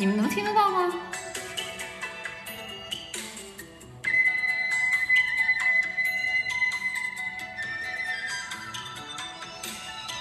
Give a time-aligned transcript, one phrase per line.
[0.00, 0.90] 你们能听得到吗？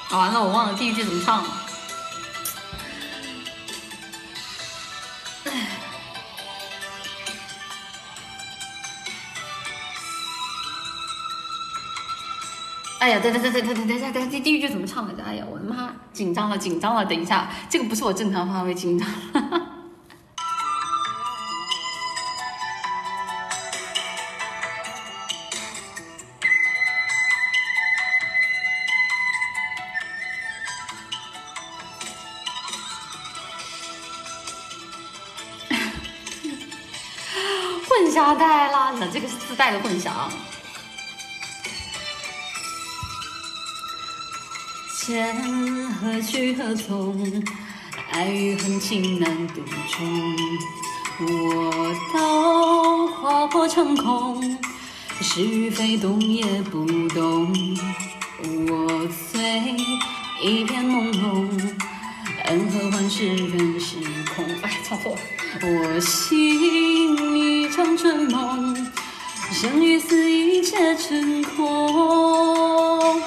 [0.10, 1.50] 啊，完了，我忘了第一句怎么唱了。
[13.00, 15.24] 哎呀，等等等等等等等一下，等第第一句怎么唱来着？
[15.24, 17.06] 哎呀，我的妈，紧张了，紧张了！
[17.06, 19.08] 等一下，这个不是我正常发挥，紧张。
[38.00, 40.10] 混淆太烂了，这个是自带的混淆。
[44.98, 45.36] 前
[45.96, 47.44] 何去何从？
[48.12, 50.38] 爱与恨情难独钟。
[51.28, 54.58] 我刀划破长空，
[55.22, 57.54] 是与非动也不动。
[58.42, 59.76] 我醉
[60.42, 61.74] 一片朦胧，
[62.46, 63.98] 恩和欢是人是
[64.34, 64.46] 空。
[64.62, 65.20] 哎，唱错了。
[65.62, 68.76] 我心场春梦，
[69.54, 73.22] 生与死一切成空。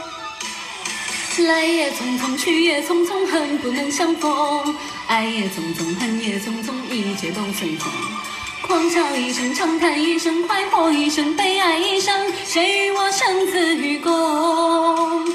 [1.38, 4.76] 来也匆匆，去也匆匆，恨不能相逢。
[5.06, 7.90] 爱也匆匆，恨也匆匆，一切都随风。
[8.60, 15.32] 狂笑一声，长叹一声，快活一生，悲哀一生，谁与我生死与共？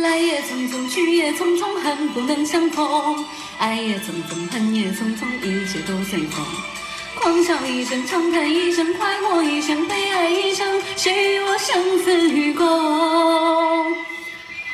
[0.00, 3.24] 来也匆匆，去也匆匆，恨不能相逢。
[3.58, 6.46] 爱也匆匆，恨也匆匆，一切都随风。
[7.16, 12.66] 狂笑一声，长叹一声，快活一生，悲哀一生，谁与我生死与共？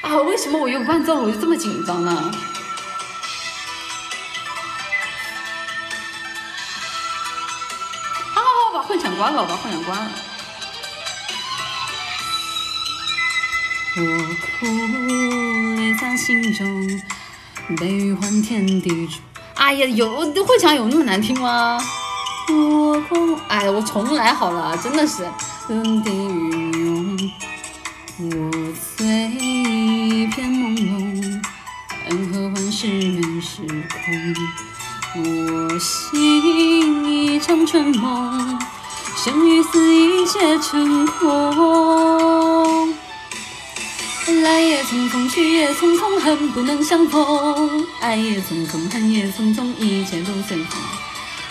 [0.02, 2.30] 啊，为什么我有伴奏我就这么紧张呢？
[8.32, 10.10] 好好好，把混响关了，把混响关了。
[13.98, 14.02] 我
[14.44, 14.66] 哭
[15.76, 17.02] 泪在心中，
[17.78, 19.18] 悲欢天地中。
[19.54, 21.80] 哎呀，有混响有那么难听吗？
[22.48, 25.28] 我空，哎，我重来好了，真的是。
[25.66, 27.30] 天地涌。
[28.18, 28.50] 我
[28.96, 29.06] 醉
[29.38, 31.42] 一片朦胧，
[32.08, 34.34] 恩和欢是缘是空。
[35.16, 38.58] 我醒一场春梦，
[39.16, 42.94] 生与死一切成空。
[44.42, 47.86] 来也匆匆，去也匆匆，恨不能相逢。
[48.00, 50.80] 爱也匆匆，恨也匆匆，一切都随风。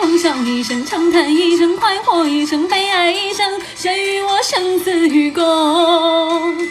[0.00, 6.66] 狂笑一声，长叹一声，快活一生，悲哀一生，谁与我生死与共？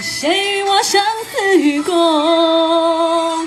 [0.00, 0.98] 谁与我生
[1.30, 3.46] 死与共？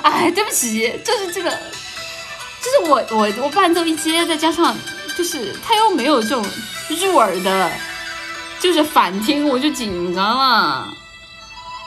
[0.00, 4.74] 哎，对不起，就是这个，就是我我我伴奏一接，再加上
[5.14, 6.42] 就是他又没有这种
[6.88, 7.70] 入耳的，
[8.58, 10.94] 就是反听，我就紧张了。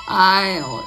[0.05, 0.85] 哎呦！